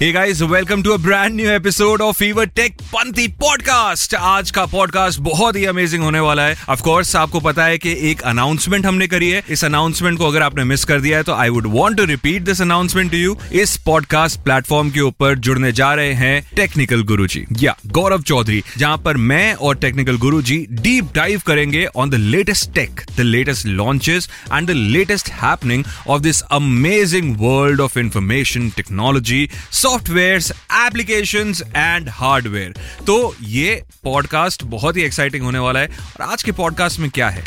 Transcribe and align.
Hey 0.00 0.12
guys, 0.12 0.40
welcome 0.44 0.82
to 0.84 0.92
a 0.92 0.98
brand 0.98 1.34
new 1.34 1.48
episode 1.50 2.02
of 2.06 2.10
Fever 2.16 2.44
Tech 2.58 2.74
पंथी 2.90 3.26
podcast 3.38 4.14
आज 4.14 4.50
का 4.50 4.64
podcast 4.66 5.20
बहुत 5.20 5.56
ही 5.56 5.64
amazing 5.64 6.02
होने 6.02 6.20
वाला 6.20 6.42
है. 6.42 6.56
ऑफ़ 6.68 6.82
कोर्स 6.82 7.14
आपको 7.16 7.40
पता 7.40 7.64
है 7.64 7.78
कि 7.78 7.94
एक 8.10 8.20
अनाउंसमेंट 8.22 8.86
हमने 8.86 9.06
करी 9.06 9.30
है. 9.30 9.42
इस 9.48 9.64
अनाउंसमेंट 9.64 10.18
को 10.18 10.26
अगर 10.26 10.42
आपने 10.42 10.64
मिस 10.64 10.84
कर 10.84 11.00
दिया 11.00 11.18
है 11.18 11.24
तो 11.24 11.32
I 11.32 11.48
would 11.48 11.66
want 11.66 11.96
to 11.96 12.04
repeat 12.04 12.42
this 12.42 12.62
announcement 12.62 13.10
to 13.10 13.16
you 13.16 13.36
इस 13.62 13.76
पॉडकास्ट 13.86 14.40
प्लेटफॉर्म 14.40 14.90
के 14.90 15.00
ऊपर 15.00 15.34
जुड़ने 15.38 15.72
जा 15.72 15.92
रहे 15.94 16.12
हैं 16.12 16.50
टेक्निकल 16.56 17.02
गुरु 17.02 17.26
जी 17.26 17.44
या 17.62 17.76
गौरव 17.86 18.22
चौधरी 18.22 18.62
जहाँ 18.76 18.98
पर 19.04 19.16
मैं 19.32 19.52
और 19.54 19.76
technical 19.76 20.18
Guru 20.26 20.40
ji 20.42 20.58
deep 20.70 21.12
dive 21.14 21.42
करेंगे 21.46 21.84
on 21.96 22.10
the 22.10 22.22
latest 22.28 22.72
tech 22.74 23.00
the 23.16 23.20
latest 23.20 23.66
launches 23.66 24.30
and 24.52 24.68
the 24.68 24.78
latest 24.94 25.30
happening 25.42 25.84
of 26.08 26.22
this 26.22 26.40
amazing 26.52 27.34
world 27.40 27.80
of 27.80 27.98
information 27.98 28.70
technology 28.70 29.48
software 29.88 30.36
application 30.72 31.54
and 31.76 32.08
hardware. 32.08 32.74
तो 33.06 33.36
ये 33.42 33.84
पॉडकास्ट 34.04 34.64
बहुत 34.64 34.96
ही 34.96 35.02
एक्साइटिंग 35.02 35.44
होने 35.44 35.58
वाला 35.58 35.80
है। 35.80 35.86
और 35.86 36.22
आज 36.22 36.42
के 36.42 36.52
पॉडकास्ट 36.52 36.98
में 36.98 37.10
क्या 37.10 37.28
है? 37.28 37.44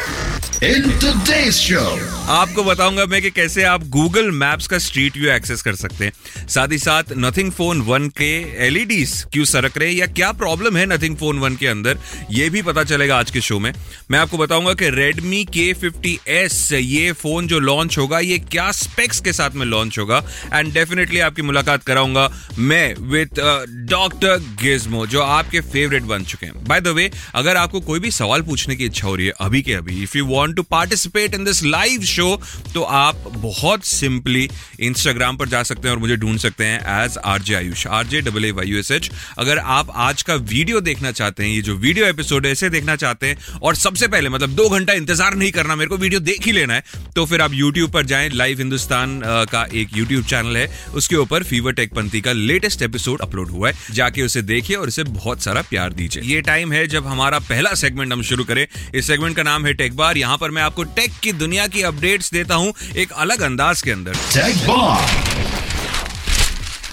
In 0.63 0.83
today's 1.01 1.59
show, 1.59 1.91
आपको 2.29 2.63
बताऊँगा 2.63 3.05
मैं 3.05 3.21
कि 3.21 3.29
कैसे 3.29 3.63
आप 3.63 3.87
गूगल 3.89 4.29
मैप्स 4.31 4.67
का 4.67 4.77
स्ट्रीट 4.77 5.17
व्यू 5.17 5.31
एक्सेस 5.31 5.61
कर 5.61 5.75
सकते 5.75 6.05
हैं। 6.05 6.47
साथ 6.47 6.71
ही 6.71 6.77
साथ 6.77 7.03
नथिंग 7.17 7.51
फ़ोन 7.51 7.81
वन 7.81 8.07
के 8.17 8.29
एलईडी 8.65 9.05
क्यों 9.33 9.45
सरक 9.45 9.77
रहे 9.77 9.89
या 9.91 10.05
क्या 10.07 10.31
प्रॉब्लम 10.31 10.77
है 10.77 10.85
नथिंग 10.85 11.15
फ़ोन 11.17 11.39
वन 11.39 11.55
के 11.55 11.67
अंदर 11.67 11.97
ये 12.31 12.49
भी 12.49 12.61
पता 12.61 12.83
चलेगा 12.83 13.17
आज 13.19 13.31
के 13.31 13.41
शो 13.41 13.59
में। 13.59 13.71
मैं 14.11 14.19
आपको 14.19 14.37
बताऊँगा 14.37 14.73
कि 14.81 14.89
Redmi 14.91 15.41
K50s 15.55 16.71
ये 16.73 17.11
फ़ोन 17.11 17.47
जो 17.47 17.59
लॉन्च 17.59 17.97
होगा 17.97 18.19
ये 18.19 18.37
क्या 18.51 18.69
स्पेक्स 18.81 19.21
के 19.21 19.33
साथ 19.33 19.55
में 19.55 19.65
लॉन्च 19.65 19.99
होगा। 19.99 20.23
एंड 20.53 20.73
डेफिनेटली 20.73 21.19
आपकी 21.19 21.41
मुलाकात 21.41 21.83
कराऊँगा 21.83 22.29
मैं 22.59 22.93
विथ 23.13 23.41
डॉक्टर 23.89 24.37
गिज्मो 24.63 25.05
जो 25.07 25.21
आपके 25.21 25.61
फेवरेट 25.61 26.03
बन 26.03 26.23
चुके 26.23 26.45
हैं। 26.45 26.63
बाय 26.67 26.81
द 26.81 26.87
वे 26.87 27.09
अगर 27.35 27.57
आपको 27.57 27.79
कोई 27.81 27.99
भी 27.99 28.11
सवाल 28.11 28.41
पूछने 28.41 28.75
की 28.75 28.85
इच्छा 28.85 29.07
हो 29.07 29.15
रही 29.15 29.25
है 29.25 29.33
अभी 29.39 29.61
के 29.61 29.73
अभी 29.73 30.01
if 30.03 30.17
you 30.17 30.25
want 30.51 30.55
to 30.57 30.63
participate 30.71 31.35
in 31.35 31.43
this 31.43 31.63
live 31.63 32.01
show 32.05 32.35
तो 32.73 32.81
आप 32.83 33.23
बहुत 33.37 33.85
सिंपली 33.85 34.47
इंस्टाग्राम 34.81 35.37
पर 35.37 35.47
जा 35.49 35.61
सकते 35.63 35.87
हैं 35.87 35.95
और 35.95 36.01
मुझे 36.01 36.15
ढूंढ 36.17 36.37
सकते 36.39 36.65
हैं 36.65 37.03
as 37.03 37.17
R 37.25 37.41
J 37.41 37.55
Ayush 37.55 37.85
R 37.89 38.07
J 38.07 38.21
double 38.21 38.45
A 38.45 38.51
Y 38.51 38.77
S 38.79 38.91
H 38.91 39.09
अगर 39.37 39.57
आप 39.57 39.91
आज 40.01 40.21
का 40.23 40.35
वीडियो 40.35 40.79
देखना 40.81 41.11
चाहते 41.11 41.43
हैं, 41.43 41.49
ये 41.51 41.61
जो 41.61 41.75
वीडियो 41.75 42.05
एपिसोड 42.05 42.45
है, 42.45 42.51
इसे 42.51 42.69
देखना 42.69 42.95
चाहते 42.95 43.27
हैं 43.27 43.59
और 43.61 43.75
सबसे 43.75 44.07
पहले 44.07 44.29
मतलब 44.29 44.55
दो 44.55 44.67
घंटा 44.69 44.93
इंतज़ार 44.93 45.35
नहीं 45.35 45.51
करना, 45.51 45.75
मेरे 45.75 45.89
को 45.89 45.97
वीडियो 45.97 46.19
देख 46.21 46.45
ही 46.45 46.51
लेना 46.51 46.73
है 46.73 46.83
तो 47.15 47.25
फिर 47.25 47.41
आप 47.41 47.53
यूट्यूब 47.53 47.91
पर 47.91 48.05
जाएँ 48.05 48.29
लाइव 48.31 48.57
हिंदुस्तान 48.59 49.19
का 49.51 49.65
एक 49.73 49.97
यूट्यूब 49.97 50.25
चैनल 50.25 50.57
है, 50.57 50.67
उसके 50.95 51.15
ऊपर 51.17 51.43
फीवर 51.43 51.73
टेक 51.73 51.93
पंथी 51.95 52.21
का 52.21 52.31
लेटेस्ट 52.33 52.81
एपिसोड 52.81 53.21
अपलोड 53.21 53.49
हुआ 53.51 53.69
है, 53.69 53.75
जाके 53.91 54.21
उसे 54.21 54.41
देखिए 54.43 54.75
और 54.75 54.87
इसे 54.87 55.03
बहुत 55.05 55.43
सारा 55.43 55.61
प्यार 55.69 55.93
दीजिए। 55.93 56.23
ये 56.25 56.41
टाइम 56.41 56.71
है 56.73 56.85
जब 56.87 57.07
हमारा 57.07 57.39
पहला 57.41 57.73
सेगमेंट 57.75 58.13
हम 58.13 58.21
शुरू 58.23 58.43
करें। 58.43 58.65
इस 58.95 59.07
सेगमेंट 59.07 59.35
का 59.35 59.43
नाम 59.43 59.65
है 59.65 59.73
टेक 59.73 59.95
बार 59.95 60.17
यहाँ 60.17 60.37
पर 60.41 60.51
मैं 60.51 60.61
आपको 60.61 60.83
टेक 60.99 61.19
की 61.23 61.31
दुनिया 61.43 61.67
की 61.67 61.81
अपडेट्स 61.91 62.31
देता 62.33 62.55
हूँ 62.55 62.73
एक 62.95 63.11
अलग 63.25 63.41
अंदाज 63.41 63.81
के 63.81 63.91
अंदर 63.91 64.13
टेक. 64.13 65.30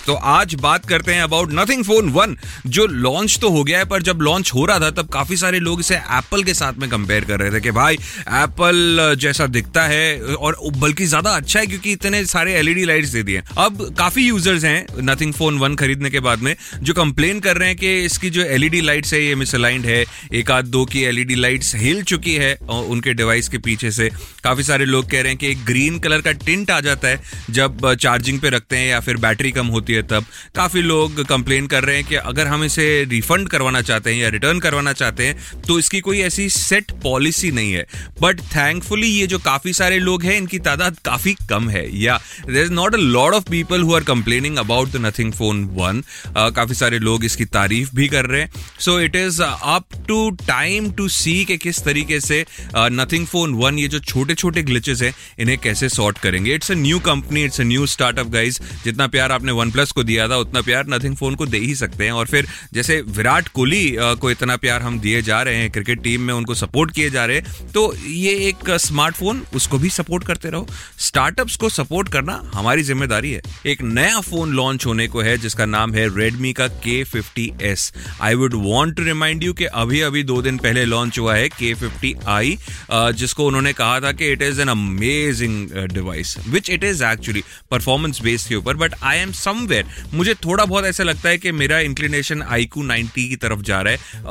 तो 0.09 0.15
आज 0.27 0.55
बात 0.61 0.85
करते 0.89 1.13
हैं 1.13 1.23
अबाउट 1.23 1.51
नथिंग 1.53 1.83
फ़ोन 1.85 2.09
वन 2.11 2.37
जो 2.67 2.87
लॉन्च 2.87 3.39
तो 3.41 3.49
हो 3.51 3.63
गया 3.65 3.79
है, 3.79 3.85
पर 3.85 4.03
जब 4.03 4.21
लॉन्च 4.23 4.53
हो 4.55 4.65
रहा 4.67 4.79
था, 4.81 4.91
तब 4.93 5.09
काफ़ी 5.13 5.37
सारे 5.37 5.59
लोग 5.61 5.81
इसे 5.81 5.97
एप्पल 5.97 6.43
के 6.45 6.55
साथ 6.55 6.79
में 6.79 6.89
कंपेयर 6.91 7.25
कर 7.25 7.39
रहे 7.41 7.51
थे 7.53 7.61
कि 7.61 7.71
भाई 7.71 7.95
एप्पल 7.95 9.17
जैसा 9.21 9.47
दिखता 9.49 9.83
है, 9.85 10.21
और 10.21 10.57
बल्कि 10.77 11.07
ज़्यादा 11.07 11.31
अच्छा 11.33 11.61
है 11.61 11.67
क्योंकि 11.67 11.93
इतने 11.93 12.25
सारे 12.27 12.55
एलईडी 12.55 12.85
लाइट्स 12.85 13.11
दे 13.11 13.23
दिए 13.23 13.43
अब 13.59 13.83
काफ़ी 13.99 14.27
यूज़र्स 14.27 14.65
हैं 14.65 15.03
नथिंग 15.03 15.33
फ़ोन 15.35 15.59
वन 15.59 15.75
खरीदने 15.77 16.11
के 16.11 16.21
बाद 16.21 16.39
में, 16.39 16.55
जो 16.79 16.95
कंप्लेन 16.95 17.41
कर 17.41 17.57
रहे 17.57 17.69
हैं 17.69 17.77
कि 17.79 17.93
इसकी 18.05 18.31
जो 18.31 18.45
एलईडी 18.47 18.81
लाइट्स 18.81 19.13
है, 19.15 19.23
ये 19.25 19.35
मिसअलाइंड 19.35 19.87
है। 19.87 20.05
एक 20.35 20.51
आध 20.51 20.67
दो 20.69 20.85
की 20.87 21.03
एलईडी 21.05 21.35
लाइट्स 21.37 21.75
हिल 21.77 22.03
चुकी 22.05 22.35
है 22.37 22.55
उनके 22.71 23.15
डिवाइस 23.15 23.49
के 23.49 23.59
पीछे 23.61 23.91
से। 23.91 24.09
काफ़ी 24.45 24.63
सारे 24.63 24.85
लोग 24.87 25.11
कह 25.11 25.23
रहे 25.23 25.33
हैं 25.33 25.39
कि 25.39 25.55
ग्रीन 25.67 25.99
कलर 25.99 26.21
का 26.21 26.33
टिंट 26.47 26.71
आ 26.71 26.81
जाता 26.81 27.09
है, 27.09 27.21
जब 27.51 27.93
चार्जिंग 27.95 28.41
पे 28.41 28.51
रखते 28.51 28.77
हैं 28.77 28.89
या 28.89 29.01
फिर 29.01 29.17
बैटरी 29.19 29.53
कम 29.53 29.67
होती 29.69 29.93
है 29.93 29.98
तब 30.03 30.25
काफ़ी 30.55 30.83
लोग 30.83 31.23
कंप्लेन 31.29 31.67
कर 31.67 31.85
रहे 31.85 31.97
हैं 31.97 32.05
कि 32.05 32.15
अगर 32.15 32.47
हम 32.47 32.65
इसे 32.65 32.87
रिफंड 33.11 33.49
करवाना 33.49 33.83
चाहते 33.83 34.11
हैं 34.11 34.19
या 34.19 34.29
रिटर्न 34.29 34.59
करवाना 34.61 34.93
चाहते 34.93 35.27
हैं 35.27 35.63
तो 35.67 35.79
इसकी 35.79 36.01
कोई 36.01 36.21
ऐसी 36.23 36.49
सेट 36.51 36.93
पॉलिसी 37.03 37.51
नहीं 37.51 37.73
है। 37.73 37.87
बट 38.21 38.41
थैंकफुली 38.47 39.09
ये 39.09 39.27
जो 39.27 39.39
काफ़ी 39.41 39.73
सारे 39.73 39.99
लोग 39.99 40.23
हैं, 40.23 40.37
इनकी 40.37 40.59
तादाद 40.61 40.99
काफ़ी 41.05 41.35
कम 41.51 41.69
है। 41.71 41.85
या 41.97 42.17
there 42.47 42.63
is 42.63 42.73
not 42.73 42.95
a 42.95 42.99
lot 42.99 43.35
of 43.35 43.49
people 43.51 43.83
who 43.83 43.95
are 43.95 44.05
complaining 44.05 44.57
about 44.59 44.89
the 44.89 45.05
Nothing 45.07 45.33
Phone 45.33 45.65
one 45.75 46.03
काफ़ी 46.37 46.75
सारे 46.75 46.99
लोग 47.01 47.25
इसकी 47.25 47.45
तारीफ़ 47.47 47.91
भी 47.95 48.09
कर 48.09 48.27
रहे 48.27 48.41
हैं। 48.41 48.51
So 48.81 48.99
it 49.01 49.17
is 49.17 49.43
up 49.43 49.85
to 50.09 50.19
time 50.47 50.91
to 50.93 51.09
see 51.11 51.45
कि 51.45 51.57
किस 51.59 51.83
तरीके 51.85 52.21
से 52.21 52.45
नथिंग 52.77 53.27
फ़ोन 53.27 53.55
वन 53.55 53.79
ये 53.79 53.89
जो 53.89 53.99
छोटे 54.01 54.35
छोटे 54.35 54.63
ग्लिचेस 54.63 55.03
हैं, 55.03 55.13
इन्हें 55.39 55.59
कैसे 55.59 55.89
सॉर्ट 55.89 56.19
करेंगे। 56.19 56.55
It's 56.55 56.71
a 56.71 56.75
new 56.77 56.99
company 57.01 57.45
it's 57.45 57.61
a 57.61 57.65
new 57.65 57.87
startup 57.89 58.27
guys 58.31 58.61
जितना 58.85 59.07
प्यार 59.09 59.33
आपने 59.33 59.53
वन 59.53 59.71
प्लस 59.79 59.93
को 59.93 60.03
दिया 60.05 60.29
था, 60.29 60.37
उतना 60.39 60.61
प्यार 60.63 60.87
नथिंग 60.89 61.17
फ़ोन 61.17 61.35
को 61.35 61.47
दे 61.47 61.59
ही 61.59 61.75
सकते 61.77 62.05
हैं। 62.05 62.13
और 62.13 62.27
फिर 62.27 62.47
जैसे 62.75 63.01
विराट 63.09 63.49
कोहली 63.51 63.97
को 64.21 64.31
इतना 64.31 64.57
प्यार 64.59 64.83
हम 64.83 64.99
दिए 65.01 65.21
जा 65.23 65.41
रहे 65.43 65.57
हैं 65.57 65.71
क्रिकेट 65.71 66.03
टीम 66.03 66.23
में 66.23 66.33
उनको 66.35 66.55
सपोर्ट 66.57 66.91
किए 66.95 67.11
जा 67.11 67.25
रहे 67.25 67.37
हैं 67.37 67.71
तो 67.73 67.83
ये 67.99 68.33
एक 68.49 68.71
स्मार्टफ़ोन 68.79 69.43
उसको 69.55 69.79
भी 69.79 69.89
सपोर्ट 69.91 70.25
करते 70.27 70.51
रहो। 70.51 70.67
स्टार्टअप्स 71.01 71.57
को 71.57 71.69
सपोर्ट 71.71 72.09
करना 72.13 72.41
हमारी 72.55 72.83
ज़िम्मेदारी 72.83 73.31
है। 73.33 73.43
एक 73.67 73.83
नया 73.83 74.21
फ़ोन 74.21 74.53
लॉन्च 74.55 74.87
होने 74.87 75.07
को 75.09 75.21
है, 75.21 75.37
जिसका 75.39 75.67
नाम 75.67 75.95
है 75.95 76.07
रेडमी 76.17 76.53
का 76.53 76.67
K 76.85 77.03
fifty 77.05 77.51
S 77.63 77.93
I 78.23 78.35
would 78.35 78.55
want 78.57 78.97
to 78.97 79.05
remind 79.05 79.43
you 79.45 79.53
कि 79.53 79.65
अभी 79.77 80.01
अभी 80.01 80.23
दो 80.25 80.41
दिन 80.43 80.59
पहले 80.59 80.85
लॉन्च 80.87 81.19
हुआ 81.19 81.35
है 81.35 81.49
के 81.51 81.73
फिफ्टी 81.77 82.15
आई 82.29 82.59
जिसको 82.93 83.47
उन्होंने 83.47 83.73
कहा 83.75 84.01
था 84.01 84.13
कि 84.13 84.33
it 84.33 84.43
is 84.43 84.61
an 84.61 84.69
amazing 84.69 85.69
device 85.95 86.37
which 86.49 86.71
it 86.71 86.85
is 86.85 87.05
actually 87.05 87.43
performance 87.71 88.23
base 88.23 88.47
के 88.47 88.55
ऊपर 88.55 88.77
बट 88.77 88.95
आई 89.03 89.19
एम 89.19 89.33
समवेयर 89.69 90.17
मुझे 90.17 90.35
थोड़ा 90.35 90.65
बहुत 90.65 90.85
ऐसा 90.85 91.05
लगता 91.05 91.29
है 91.29 91.39
कि 91.39 91.53
मेरा 91.53 91.79
इंक्लिनेशन 91.81 92.43
आईकू 92.43 92.83
90 92.85 93.29
की 93.29 93.37
तरफ़ 93.37 93.63
जा 93.63 93.81
रहा 93.83 93.93
है 93.93 94.27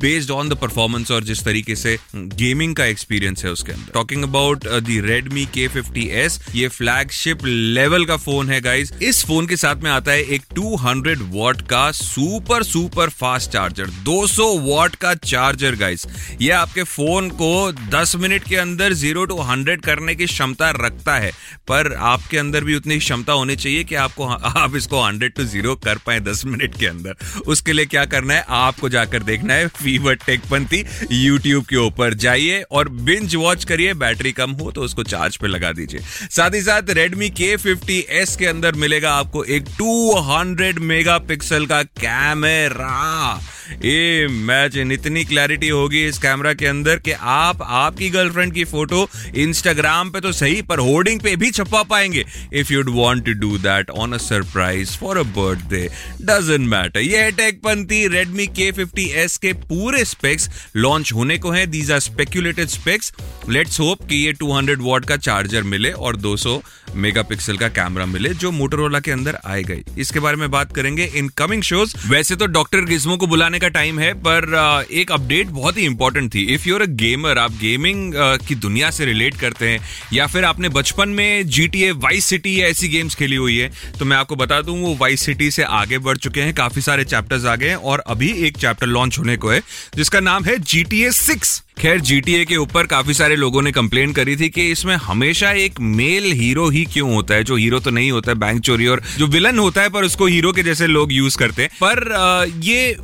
बेस्ड 0.00 0.30
ऑन 0.30 0.48
द 0.48 0.54
परफॉर्मेंस 0.54 1.10
और 1.10 1.24
जिस 1.24 1.44
तरीके 1.44 1.76
से 1.76 1.96
गेमिंग 2.14 2.74
का 2.76 2.84
एक्सपीरियंस 2.86 3.44
है 3.44 3.50
उसके 3.50 3.72
अंदर। 3.72 3.92
Talking 3.94 4.22
about 4.22 4.66
the 4.66 5.00
Redmi 5.04 5.44
K 5.54 5.66
fifty 5.68 6.06
S 6.18 6.40
ये 6.54 6.68
फ्लैगशिप 6.68 7.44
लेवल 7.44 8.04
का 8.04 8.16
फ़ोन 8.16 8.50
है 8.50 8.60
गाइज़ 8.60 8.92
इस 9.02 9.24
फ़ोन 9.24 9.46
के 9.46 9.56
साथ 9.56 9.82
में 9.82 9.90
आता 9.90 10.12
है 10.12 10.22
एक 10.24 10.42
200 10.58 11.16
वॉट 11.32 11.60
का 11.62 11.90
super 11.92 12.62
super 12.62 13.08
fast 13.10 13.50
charger 13.50 13.90
200 14.08 14.48
watt 14.60 14.94
का 14.94 15.14
चार्जर 15.14 15.76
गाइज़ 15.76 16.06
ये 16.40 16.50
आपके 16.50 16.82
फ़ोन 16.82 17.28
को 17.42 17.52
10 17.90 18.14
मिनट 18.16 18.44
के 18.44 18.56
अंदर 18.56 18.92
ज़ीरो 18.92 19.24
टू 19.24 19.34
100 19.44 19.76
करने 19.84 20.14
की 20.14 20.26
क्षमता 20.26 20.70
रखता 20.70 21.16
है, 21.16 21.30
पर 21.68 21.92
आपके 22.08 22.38
अंदर 22.38 22.64
भी 22.64 22.74
उतनी 22.74 22.98
क्षमता 22.98 23.32
होनी 23.32 23.56
चाहिए 23.56 23.84
कि 23.84 23.94
आपको, 23.94 24.24
आप 24.58 24.76
इसको 24.78 25.00
100 25.02 25.36
टू 25.36 25.44
ज़ीरो 25.46 25.74
कर 25.84 25.98
पाए 26.06 26.20
10 26.22 26.44
मिनट 26.46 26.78
के 26.78 26.86
अंदर। 26.86 27.42
उसके 27.46 27.72
लिए 27.72 27.86
क्या 27.86 28.04
करना 28.06 28.34
है? 28.34 28.44
आपको 28.48 28.88
जाकर 28.88 29.22
देखना 29.22 29.54
है 29.54 29.66
फीवर 29.78 30.14
टेक 30.26 30.40
पंथी 30.50 30.84
यूट्यूब 31.12 31.64
के 31.64 31.76
ऊपर। 31.76 32.14
जाइए 32.16 32.60
और 32.62 32.88
बिंज 32.88 33.34
वॉच 33.36 33.64
करिए, 33.64 33.94
बैटरी 33.96 34.32
कम 34.32 34.50
हो 34.52 34.70
तो 34.70 34.82
उसको 34.82 35.02
चार्ज 35.04 35.36
पे 35.36 35.46
लगा 35.48 35.72
दीजिए। 35.72 36.00
साथ 36.30 36.54
ही 36.54 36.62
साथ 36.62 36.90
रेडमी 36.92 37.30
के 37.32 37.56
फिफ्टी 37.56 37.98
एस 38.20 38.36
के 38.36 38.46
अंदर 38.46 38.74
मिलेगा 38.76 39.12
आपको 39.14 39.44
एक 39.46 39.64
टू 39.78 40.18
हंड्रेड 40.22 40.78
मेगा 40.88 41.18
पिक्सल 41.28 41.66
का 41.66 41.82
कैमरा 41.82 43.40
इमेजिन 43.70 44.92
इतनी 44.92 45.24
क्लैरिटी 45.24 45.68
होगी 45.68 46.04
इस 46.06 46.18
कैमरा 46.18 46.52
के 46.54 46.66
अंदर 46.66 46.98
कि 46.98 47.12
आप, 47.12 47.62
आपकी 47.62 48.10
गर्लफ्रेंड 48.10 48.52
की 48.52 48.64
फ़ोटो 48.64 49.08
इंस्टाग्राम 49.36 50.10
पे 50.10 50.20
तो 50.20 50.32
सही, 50.32 50.62
पर 50.62 50.78
होर्डिंग 50.78 51.20
पे 51.20 51.36
भी 51.36 51.50
छपवा 51.50 51.82
पाएँगे। 51.82 52.24
If 52.52 52.72
you'd 52.72 52.88
want 52.94 53.24
to 53.26 53.32
do 53.40 53.56
that 53.58 53.90
on 53.90 54.12
a 54.12 54.18
surprise 54.18 54.96
for 54.96 55.18
a 55.18 55.22
birthday 55.38 55.88
doesn't 56.22 56.68
matter 56.68 57.00
ये 57.00 57.18
है 57.18 57.30
टेकपंथी 57.32 58.06
Redmi 58.08 58.46
K50s 58.56 59.36
के 59.36 59.52
पूरे 59.62 60.04
स्पेक्स 60.04 60.48
लॉन्च 60.76 61.12
होने 61.12 61.38
को 61.38 61.50
है 61.50 61.66
these 61.66 61.90
are 61.92 62.00
speculated 62.00 62.68
specs 62.68 63.12
let's 63.48 63.80
hope 63.80 64.02
कि 64.08 64.16
ये 64.16 64.32
200 64.34 64.76
वॉट 64.78 65.04
का 65.04 65.16
चार्जर 65.16 65.62
मिले 65.62 65.90
और 65.90 66.16
200 66.16 66.58
मेगापिक्सल 66.94 67.56
का 67.56 67.68
कैमरा 67.68 68.06
मिले, 68.06 68.28
जो 68.28 68.50
मोटरोला 68.50 69.00
के 69.00 69.10
अंदर 69.10 69.38
आए 69.46 69.62
गए 69.62 69.82
इसके 69.98 70.20
बारे 70.20 70.36
में 70.36 70.50
बात 70.50 70.74
करेंगे 70.74 71.04
इन 71.16 71.28
कमिंग 71.28 71.62
शोज़ 71.62 71.94
वैसे 72.08 72.36
तो 72.36 72.46
डॉक्टर 72.46 72.84
गिज्मो 72.84 73.16
को 73.16 73.26
बुलाने 73.26 73.57
का 73.58 73.68
टाइम 73.70 73.98
है, 73.98 74.12
पर 74.16 74.86
एक 74.92 75.12
अपडेट 75.12 75.46
बहुत 75.48 75.76
ही 75.78 75.82
इंपॉर्टेंट 75.82 76.32
थी। 76.34 76.42
इफ़ 76.54 76.68
यूर 76.68 76.82
अ 76.82 76.86
गेमर 76.96 77.38
आप 77.38 77.52
गेमिंग 77.60 78.12
की 78.48 78.54
दुनिया 78.56 78.90
से 78.90 79.04
रिलेट 79.04 79.36
करते 79.36 79.68
हैं, 79.68 79.80
या 80.12 80.26
फिर 80.26 80.44
आपने 80.44 80.68
बचपन 80.70 81.08
में 81.10 81.46
G 81.48 81.66
T 81.68 81.82
A 81.82 81.90
Vice 81.98 82.24
City 82.24 82.60
या 82.60 82.66
ऐसी 82.68 82.88
गेम्स 82.88 83.14
खेली 83.14 83.36
हुई 83.36 83.56
है 83.58 83.70
तो 83.98 84.04
मैं 84.04 84.16
आपको 84.16 84.36
बता 84.36 84.60
दूँ, 84.62 84.78
वो 84.78 84.96
वाइस 85.00 85.20
सिटी 85.20 85.50
से 85.50 85.62
आगे 85.62 85.98
बढ़ 86.00 86.16
चुके 86.18 86.40
हैं, 86.40 86.54
काफ़ी 86.54 86.82
सारे 86.82 87.04
चैप्टर्स 87.04 87.44
आ 87.44 87.56
गए 87.56 87.68
हैं, 87.68 87.76
और 87.76 88.04
अभी 88.06 88.32
एक 88.46 88.56
चैप्टर 88.56 88.86
लॉन्च 88.88 89.18
होने 89.18 89.36
को 89.36 89.50
है, 89.50 89.62
जिसका 89.96 90.20
नाम 90.22 90.44
है 90.44 90.58
जी 90.60 90.82
टी 90.84 91.02
ए 91.02 91.10
सिक्स 91.12 91.62
खैर 91.80 92.00
जीटीए 92.00 92.44
के 92.44 92.56
ऊपर 92.56 92.86
काफ़ी 92.86 93.14
सारे 93.14 93.34
लोगों 93.36 93.60
ने 93.62 93.70
कंप्लेन 93.72 94.12
करी 94.12 94.34
थी 94.36 94.48
कि 94.48 94.66
इसमें 94.70 94.94
हमेशा 94.96 95.50
एक 95.54 95.78
मेल 95.80 96.24
हीरो 96.32 96.68
ही 96.68 96.84
क्यों 96.84 97.12
होता 97.14 97.34
है? 97.34 97.44
जो 97.44 97.56
हीरो 97.56 97.78
तो 97.80 97.90
नहीं 97.90 98.10
होता 98.10 98.30
है 98.30 98.38
बैंक 98.38 98.60
चोरी 98.60 98.86
और 98.86 99.02
जो 99.18 99.26
विलन 99.26 99.58
होता 99.58 99.82
है, 99.82 99.88
पर 99.88 100.04
उसको 100.04 100.26
हीरो 100.26 100.52
के 100.52 100.62
जैसे 100.62 100.86
लोग 100.86 101.12
यूज़ 101.12 101.36
करते 101.38 101.62
हैं। 101.62 101.70
पर 101.82 102.60
ये 102.64 102.96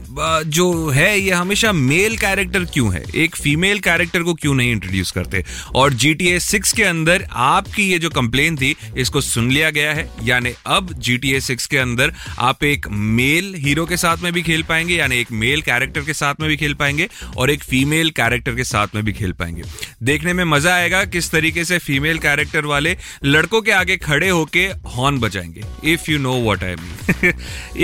जो 0.47 0.89
है, 0.89 1.19
ये 1.21 1.31
हमेशा 1.31 1.73
मेल 1.73 2.17
कैरेक्टर 2.19 2.65
क्यों 2.65 2.93
है? 2.95 3.05
एक 3.15 3.37
फीमेल 3.37 3.79
कैरेक्टर 3.79 4.23
को 4.23 4.35
क्यों 4.35 4.55
नहीं 4.55 4.73
इंट्रोड्यूस 4.73 5.11
करते? 5.11 5.45
और 5.75 5.93
जीटीए 5.95 6.39
सिक्स 6.41 6.73
के 6.73 6.83
अंदर 6.83 7.27
आपकी 7.33 7.83
ये 7.83 7.99
जो 7.99 8.11
कंप्लेन 8.11 8.57
थी, 8.57 8.75
इसको 8.97 9.21
सुन 9.21 9.51
लिया 9.51 9.71
गया 9.71 9.93
है? 9.93 10.09
यानी 10.25 10.53
अब 10.67 10.93
जीटीए 10.99 11.41
सिक्स 11.41 11.67
के 11.67 11.79
अंदर 11.79 12.13
आप 12.41 12.65
एक 12.65 12.89
मेल 12.91 13.55
हीरो 13.57 13.87
के 13.87 13.97
साथ 13.97 14.23
में 14.23 14.33
भी 14.33 14.43
खेल 14.43 14.63
पाएँगे, 14.63 14.97
यानी 14.97 15.21
एक 15.21 15.33
मेल 15.33 15.63
कैरेक्टर 15.63 16.01
के 16.01 16.15
साथ 16.15 16.35
में 16.41 16.49
भी 16.49 16.57
खेल 16.57 16.75
पाएँगे, 16.75 17.09
और 17.37 17.51
एक 17.51 17.65
फीमेल 17.65 18.11
कैरेक्टर 18.11 18.55
के 18.55 18.64
के 18.65 18.67
साथ 18.67 18.95
में 18.95 19.05
भी 19.05 19.13
खेल 19.13 19.33
पाएँगे। 19.35 19.63
देखने 20.03 20.33
में 20.33 20.45
मज़ा 20.47 20.75
आएगा 20.75 21.05
किस 21.07 21.31
तरीके 21.31 21.65
से 21.65 21.79
फीमेल 21.81 22.19
कैरेक्टर 22.19 22.67
वाले 22.67 22.97
लड़कों 23.25 23.61
के 23.63 23.73
आगे 23.73 23.97
खड़े 23.99 24.29
होके 24.29 24.67
horn 24.89 25.19
बजाएँगे। 25.21 25.93
If 25.93 26.11
you 26.11 26.19
know 26.19 26.33
what 26.43 26.65
I 26.65 26.77
mean 26.77 27.33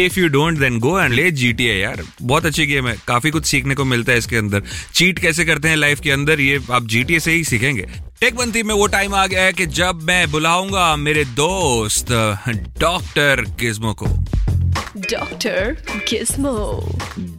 if 0.00 0.19
you 0.21 0.29
don't 0.31 0.59
then 0.59 0.79
go 0.79 0.99
and 1.00 1.12
ले 1.12 1.31
जी 1.32 1.55
यार। 1.61 2.03
बहुत 2.23 2.47
अच्छी 2.47 2.67
गेम 2.67 2.88
है। 2.88 2.97
काफ़ी 3.09 3.31
कुछ 3.31 3.47
सीखने 3.47 3.75
को 3.75 3.85
मिलता 3.85 4.12
है 4.12 4.19
इसके 4.19 4.37
अंदर। 4.37 4.62
चीट 4.94 5.19
कैसे 5.19 5.44
करते 5.44 5.69
हैं 5.69 5.77
लाइफ 5.77 6.00
के 6.00 6.11
अंदर, 6.11 6.41
ये 6.41 6.61
आप 6.71 6.87
जी 6.87 7.21
से 7.21 7.33
ही 7.33 7.44
सीखेंगे। 7.44 7.87
टेकबंती 8.21 8.62
में 8.62 8.75
वो 8.75 8.87
टाइम 8.87 9.15
आ 9.15 9.26
गया 9.26 9.43
है 9.43 9.53
कि 9.53 9.67
जब 9.69 10.03
मैं 10.03 10.31
बुलाऊँगा 10.31 10.94
मेरे 10.97 11.25
दोस्त 11.37 12.12
डॉक्टर 12.81 13.44
गिज्मो 13.61 13.93
को। 13.93 14.06
डॉक्टर 14.96 15.76
गिस्मो 16.08 16.52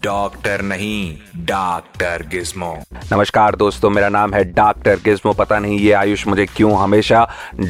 डॉक्टर 0.04 0.62
नहीं 0.62 1.18
डॉक्टर 1.46 2.24
गिस्मो 2.32 2.72
नमस्कार 3.12 3.56
दोस्तों 3.56 3.90
मेरा 3.90 4.10
नाम 4.10 4.34
है 4.34 4.44
डॉक्टर 4.44 5.00
गिस्मो 5.06 5.34
पता 5.34 5.58
नहीं 5.60 5.80
ये 5.80 5.92
आयुष 5.94 6.26
मुझे 6.28 6.46
क्यों 6.46 6.72
हमेशा 6.80 7.24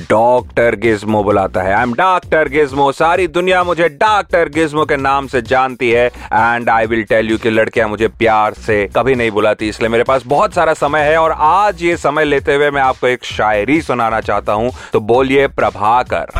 डॉक्टर 0.09 0.75
गिस्मो 0.75 1.23
बुलाता 1.23 1.61
है। 1.61 1.73
आई 1.73 1.83
एम 1.83 1.93
डॉक्टर 1.93 2.49
गिस्मो 2.49 2.91
सारी 2.91 3.27
दुनिया 3.29 3.63
मुझे 3.63 3.89
डॉक्टर 3.89 4.49
गिस्मो 4.49 4.85
के 4.85 4.97
नाम 4.97 5.27
से 5.27 5.41
जानती 5.41 5.89
है। 5.91 6.05
And 6.07 6.69
I 6.69 6.85
will 6.85 7.03
tell 7.03 7.29
you 7.31 7.37
कि 7.37 7.49
लड़कियाँ 7.49 7.87
मुझे 7.89 8.07
प्यार 8.07 8.53
से 8.65 8.85
कभी 8.97 9.15
नहीं 9.15 9.31
बुलाती 9.31 9.69
इसलिए 9.69 9.89
मेरे 9.89 10.03
पास 10.03 10.23
बहुत 10.27 10.53
सारा 10.53 10.73
समय 10.75 11.09
है। 11.09 11.17
और 11.17 11.31
आज 11.39 11.83
ये 11.83 11.97
समय 11.97 12.25
लेते 12.25 12.55
हुए 12.55 12.69
मैं 12.71 12.81
आपको 12.81 13.07
एक 13.07 13.25
शायरी 13.25 13.81
सुनाना 13.81 14.21
चाहता 14.21 14.53
हूँ। 14.53 14.71
तो 14.93 14.99
बोलिए 14.99 15.47
प्रभाकर। 15.47 16.39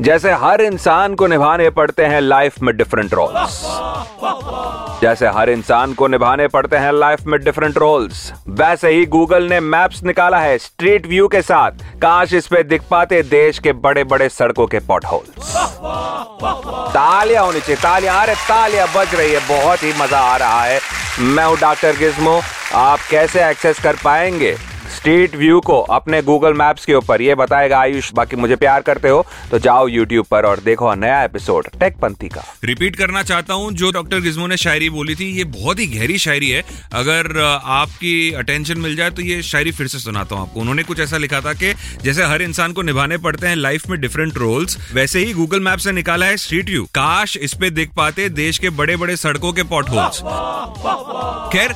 जैसे 0.00 0.32
हर 0.32 0.60
इंसान 0.60 1.14
को 1.14 1.26
निभाने 1.26 1.68
पड़ते 1.70 2.04
हैं 2.04 2.20
लाइफ 2.20 2.60
में 2.62 2.76
डिफरेंट 2.76 3.14
रोल्स। 3.14 3.60
जैसे 5.02 5.28
हर 5.28 5.50
इंसान 5.50 5.92
को 5.94 6.06
निभाने 6.06 6.46
पड़ते 6.48 6.76
हैं 6.76 6.92
लाइफ 6.92 7.20
में 7.26 7.38
डिफरेंट 7.44 7.78
रोल्स। 7.78 8.32
वैसे 8.48 8.88
ही 8.88 9.06
गूगल 9.06 9.44
ने 9.44 9.60
मैप्स 9.60 10.02
निकाला 10.04 10.38
है 10.38 10.58
स्ट्रीट 10.58 11.06
व्यू 11.06 11.28
के 11.28 11.42
साथ। 11.42 11.70
काश 12.02 12.32
इस 12.32 12.46
पे 12.46 12.62
दिख 12.62 12.82
पाते 12.90 13.22
देश 13.22 13.58
के 13.58 13.72
बड़े 13.72 14.04
बड़े 14.04 14.28
सड़कों 14.28 14.66
के 14.66 14.78
पॉट 14.78 15.04
होल्स 15.04 15.56
तालियाँ 16.94 17.44
होनी 17.44 17.60
चाहिए, 17.60 17.76
तालियाँ। 17.76 18.22
अरे, 18.22 18.34
तालियाँ 18.48 18.86
बज 18.96 19.14
रही 19.14 19.32
है, 19.32 19.40
बहुत 19.48 19.82
ही 19.82 19.92
मज़ा 20.00 20.18
आ 20.18 20.36
रहा 20.36 20.62
है। 20.62 20.80
मैं 21.20 21.44
हूँ 21.44 21.58
डॉक्टर 21.58 21.96
गिज्मो। 21.96 22.40
आप 22.74 22.98
कैसे 23.10 23.44
एक्सेस 23.48 23.80
कर 23.82 23.96
पाएँगे? 24.04 24.56
स्ट्रीट 25.00 25.34
व्यू 25.36 25.60
को 25.60 25.78
अपने 25.90 26.20
गूगल 26.22 26.54
मैप्स 26.54 26.84
के 26.84 26.94
ऊपर। 26.94 27.22
ये 27.22 27.34
बताएगा 27.34 27.78
आयुष, 27.80 28.10
बाकी 28.14 28.36
मुझे 28.36 28.56
प्यार 28.56 28.80
करते 28.82 29.08
हो 29.08 29.24
तो 29.50 29.58
जाओ 29.58 29.86
यूट्यूब 29.88 30.26
पर 30.30 30.46
और 30.46 30.60
देखो 30.60 30.94
नया 30.94 31.22
एपिसोड 31.24 31.68
टेक 31.80 31.96
पंथी 31.98 32.28
का। 32.28 32.42
रिपीट 32.64 32.96
करना 32.96 33.22
चाहता 33.22 33.54
हूँ, 33.54 33.70
जो 33.72 33.90
डॉक्टर 33.92 34.20
गिज्मो 34.20 34.46
ने 34.46 34.56
शायरी 34.56 34.90
बोली 34.90 35.14
थी, 35.14 35.30
ये 35.36 35.44
बहुत 35.46 35.78
ही 35.80 35.86
गहरी 35.88 36.18
शायरी 36.18 36.50
है। 36.50 36.62
अगर 36.94 37.38
आपकी 37.40 38.32
अटेंशन 38.32 38.78
मिल 38.78 38.96
जाए 38.96 39.10
तो 39.10 39.22
ये 39.22 39.40
शायरी 39.42 39.72
फिर 39.72 39.86
से 39.86 39.98
सुनाता 39.98 40.34
हूँ 40.34 40.42
आपको। 40.42 40.60
उन्होंने 40.60 40.82
कुछ 40.82 41.00
ऐसा 41.00 41.16
लिखा 41.16 41.40
था 41.40 41.52
कि, 41.54 41.72
जैसे 42.02 42.24
हर 42.24 42.42
इंसान 42.42 42.72
को 42.72 42.82
निभाने 42.82 43.18
पड़ते 43.18 43.46
हैं 43.46 43.56
लाइफ 43.56 43.88
में 43.90 44.00
डिफरेंट 44.00 44.38
रोल्स 44.38 44.78
वैसे 44.94 45.24
ही 45.24 45.32
गूगल 45.32 45.60
मैप 45.60 45.78
से 45.78 45.92
निकाला 45.92 46.26
है 46.26 46.36
स्ट्रीट 46.36 46.70
व्यू 46.70 46.84
काश 46.94 47.36
इस 47.38 47.54
पे 47.54 47.70
देख 47.70 47.94
पाते 47.96 48.28
देश 48.36 48.58
के 48.58 48.70
बड़े 48.72 48.96
बड़े 48.96 49.16
सड़कों 49.16 49.52
के 49.52 49.62
पॉट 49.64 49.90
होल्स 49.90 50.22
खैर 51.52 51.74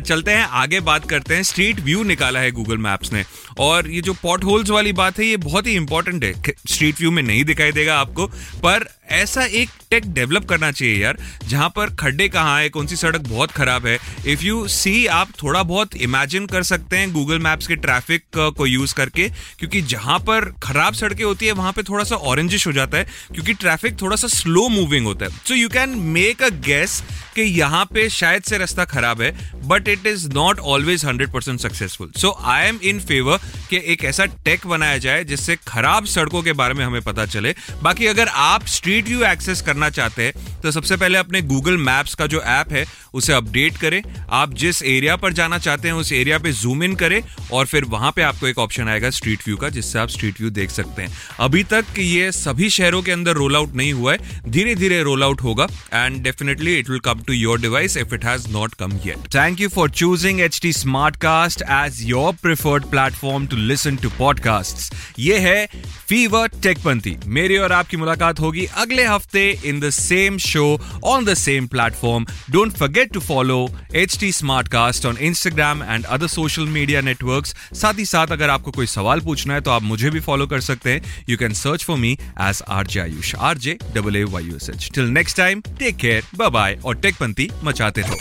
चलते 0.00 0.30
हैं, 0.30 0.44
आगे 0.44 0.80
बात 0.82 1.08
करते 1.10 1.34
हैं। 1.34 1.42
स्ट्रीट 1.44 1.80
व्यू 1.80 2.02
निकाला 2.04 2.40
है 2.40 2.50
गूगल 2.50 2.62
मैप्स 2.70 3.12
ने। 3.12 3.24
और 3.58 3.90
ये 3.90 4.00
जो 4.00 4.14
पॉट 4.14 4.44
होल्स 4.44 4.70
वाली 4.70 4.92
बात 4.92 5.18
है, 5.18 5.26
ये 5.26 5.36
बहुत 5.36 5.66
ही 5.66 5.72
इंपॉर्टेंट 5.72 6.24
है। 6.24 6.32
स्ट्रीट 6.70 7.00
व्यू 7.00 7.10
में 7.10 7.22
नहीं 7.22 7.44
दिखाई 7.44 7.72
देगा 7.72 7.98
आपको, 7.98 8.26
पर 8.56 9.03
ऐसा 9.08 9.44
एक 9.44 9.70
टेक 9.90 10.06
डेवलप 10.14 10.44
करना 10.48 10.70
चाहिए 10.72 10.96
यार, 10.96 11.16
जहाँ 11.48 11.68
पर 11.68 11.94
खड्डे 11.96 12.28
कहाँ 12.28 12.58
है, 12.60 12.68
कौन 12.68 12.86
सी 12.86 12.96
सड़क 12.96 13.20
बहुत 13.20 13.50
खराब 13.50 13.86
है। 13.86 13.98
इफ़ 14.26 14.42
यू 14.42 14.66
सी 14.68 15.06
आप 15.08 15.32
थोड़ा 15.42 15.62
बहुत 15.62 15.96
इमेजिन 15.96 16.46
कर 16.46 16.62
सकते 16.62 16.96
हैं 16.96 17.12
गूगल 17.12 17.38
मैप्स 17.38 17.66
के 17.66 17.76
ट्रैफ़िक 17.76 18.24
को 18.36 18.66
यूज़ 18.66 18.94
करके, 18.94 19.28
क्योंकि 19.58 19.80
जहाँ 19.84 20.18
पर 20.20 20.50
खराब 20.62 20.94
सड़कें 20.94 21.24
होती 21.24 21.46
है, 21.46 21.52
वहाँ 21.52 21.72
पे 21.72 21.82
थोड़ा 21.82 22.04
सा 22.04 22.16
ऑरेंजिश 22.16 22.66
हो 22.66 22.72
जाता 22.72 22.98
है, 22.98 23.06
क्योंकि 23.32 23.54
ट्रैफ़िक 23.54 24.00
थोड़ा 24.02 24.16
सा 24.16 24.28
स्लो 24.28 24.68
मूविंग 24.68 25.06
होता 25.06 25.26
है। 25.26 25.40
So 25.48 25.54
you 25.54 25.68
can 25.68 25.98
make 26.14 26.42
a 26.42 26.48
guess 26.66 27.02
कि 27.34 27.42
यहाँ 27.42 27.84
पे 27.84 28.08
शायद 28.10 28.42
से 28.42 28.58
रास्ता 28.58 28.84
खराब 28.84 29.22
है 29.22 29.32
but 29.68 29.88
it 29.88 30.06
is 30.06 30.28
not 30.28 30.58
always 30.60 31.04
hundred 31.04 31.32
percent 31.32 31.60
successful 31.60 32.10
so 32.16 32.30
I 32.42 32.66
am 32.66 32.78
in 32.82 33.00
favour 33.00 33.38
कि 33.70 33.80
एक 33.92 34.04
ऐसा 34.04 34.24
टेक 34.44 34.66
बनाया 34.66 34.98
जाए, 34.98 35.24
जिससे 35.24 35.56
खराब 35.68 36.04
सड़कों 36.06 36.42
के 36.42 36.52
बारे 36.54 36.74
में 36.74 36.84
हमें 36.84 37.00
पता 37.02 37.26
चले। 37.26 37.54
बाकी 37.82 38.06
अगर 38.06 38.28
आप 38.28 38.66
स्ट्रीट 38.66 38.92
व्यू 39.02 39.22
एक्सेस 39.24 39.60
करना 39.60 39.90
चाहते 39.90 40.22
हैं 40.22 40.60
तो 40.62 40.70
सबसे 40.70 40.96
पहले 40.96 41.18
अपने 41.18 41.40
गूगल 41.42 41.76
मैप्स 41.76 42.14
का 42.14 42.26
जो 42.26 42.40
ऐप 42.40 42.72
है, 42.72 42.84
उसे 43.14 43.32
अपडेट 43.32 43.76
करें। 43.76 44.02
आप 44.30 44.54
जिस 44.54 44.82
एरिया 44.82 45.16
पर 45.16 45.32
जाना 45.32 45.58
चाहते 45.58 45.88
हैं, 45.88 45.94
उस 45.94 46.12
एरिया 46.12 46.38
पे 46.38 46.52
जूम 46.52 46.82
इन 46.84 46.94
करें 46.94 47.20
और 47.52 47.66
फिर 47.66 47.84
वहाँ 47.84 48.12
पे 48.16 48.22
आपको 48.22 48.46
एक 48.48 48.58
ऑप्शन 48.58 48.88
आएगा 48.88 49.10
स्ट्रीट 49.10 49.42
व्यू 49.46 49.56
का, 49.56 49.68
जिससे 49.68 49.98
आप 49.98 50.08
स्ट्रीट 50.08 50.40
व्यू 50.40 50.50
देख 50.50 50.70
सकते 50.70 51.02
हैं। 51.02 51.16
अभी 51.40 51.62
तक 51.64 51.84
ये 51.98 52.30
सभी 52.32 52.70
शहरों 52.70 53.02
के 53.02 53.12
अंदर 53.12 53.32
रोल 53.32 53.56
आउट 53.56 53.74
नहीं 53.74 53.92
हुआ 53.92 54.12
है। 54.12 54.40
धीरे 54.48 54.74
धीरे 54.74 55.02
रोल 55.02 55.22
आउट 55.22 55.42
होगा 55.42 55.66
and 55.94 56.22
definitely 56.22 56.78
it 56.78 56.90
will 56.90 57.00
come 57.00 57.20
to 57.20 57.32
your 57.32 57.60
device 57.60 57.96
if 57.96 58.14
it 58.14 58.24
has 58.24 58.48
not 58.48 58.74
come 58.74 58.92
yet 59.06 59.34
thank 59.34 59.60
you 59.60 59.68
for 59.68 59.90
choosing 59.90 60.40
H 60.40 60.60
T 60.62 60.72
Smart 60.72 61.16
Cast 61.16 61.62
as 61.62 62.02
your 62.02 62.32
preferred 62.32 62.84
platform 62.84 63.46
to 63.46 63.56
listen 63.56 63.96
to 63.96 64.10
podcast 64.18 64.94
ये 65.18 65.38
है 65.38 65.66
fever 66.08 66.48
टेकपंथी 66.62 67.16
मेरी 67.26 67.56
और 67.56 67.72
आपकी 67.72 67.96
मुलाकात 67.96 68.40
होगी 68.40 68.66
अगले 68.84 69.04
हफ़्ते 69.04 69.42
in 69.64 69.80
the 69.80 69.90
same 69.92 70.38
show 70.46 70.64
on 71.04 71.24
the 71.24 71.34
same 71.36 71.66
platform 71.66 72.26
don't 72.50 72.72
forget 72.78 73.12
to 73.12 73.20
follow 73.22 73.58
H 73.96 74.18
T 74.20 74.32
Smart 74.32 74.68
Cast 74.68 75.06
on 75.06 75.16
Instagram 75.28 75.82
and 75.82 76.04
other 76.06 76.26
social 76.28 76.66
media 76.74 77.00
network 77.00 77.46
साथ 77.46 77.98
ही 77.98 78.04
साथ 78.06 78.32
अगर 78.32 78.50
आपको 78.50 78.70
कोई 78.70 78.86
सवाल 78.86 79.20
पूछना 79.20 79.54
है 79.54 79.60
तो 79.60 79.70
आप 79.70 79.82
मुझे 79.82 80.10
भी 80.10 80.20
फॉलो 80.20 80.46
कर 80.46 80.60
सकते 80.60 80.92
हैं. 80.92 81.02
You 81.28 81.36
can 81.36 81.52
search 81.54 81.84
for 81.84 81.96
me 81.98 82.12
as 82.42 82.62
R 82.68 82.86
J 82.86 83.00
Ayush 83.00 83.34
R 83.34 83.58
J 83.58 83.76
double 83.94 84.16
A 84.16 84.22
Y 84.34 84.50
S 84.56 84.68
H 84.70 84.90
till 84.94 85.08
next 85.10 85.36
time 85.36 85.60
take 85.78 85.96
care 85.96 86.24
bye 86.36 86.50
bye 86.50 86.78
और 86.84 86.96
टेकपंथी 86.96 87.48
मचाते 87.64 88.00
रहो. 88.00 88.16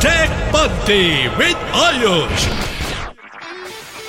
टेक 0.00 0.30
पंथी 0.54 1.28
विद 1.38 1.56
आयुष 1.82 2.46